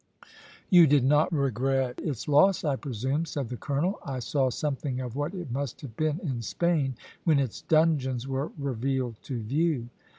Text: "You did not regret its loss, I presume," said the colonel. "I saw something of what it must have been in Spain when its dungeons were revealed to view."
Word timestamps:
"You 0.71 0.87
did 0.87 1.03
not 1.03 1.31
regret 1.31 1.99
its 2.01 2.27
loss, 2.27 2.63
I 2.63 2.75
presume," 2.75 3.23
said 3.25 3.49
the 3.49 3.55
colonel. 3.55 3.99
"I 4.03 4.17
saw 4.17 4.49
something 4.49 4.99
of 4.99 5.15
what 5.15 5.35
it 5.35 5.51
must 5.51 5.81
have 5.81 5.95
been 5.95 6.19
in 6.23 6.41
Spain 6.41 6.95
when 7.23 7.37
its 7.37 7.61
dungeons 7.61 8.27
were 8.27 8.51
revealed 8.57 9.21
to 9.21 9.39
view." 9.43 9.89